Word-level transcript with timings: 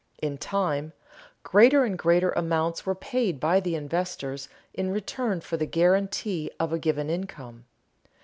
In 0.19 0.39
time, 0.39 0.93
greater 1.43 1.83
and 1.83 1.95
greater 1.95 2.31
amounts 2.31 2.87
were 2.87 2.95
paid 2.95 3.39
by 3.39 3.59
the 3.59 3.75
investors 3.75 4.49
in 4.73 4.89
return 4.89 5.41
for 5.41 5.57
the 5.57 5.67
guarantee 5.67 6.49
of 6.59 6.73
a 6.73 6.79
given 6.79 7.07
income. 7.07 7.65